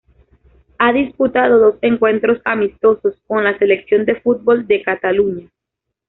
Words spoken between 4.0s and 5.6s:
de fútbol de Cataluña.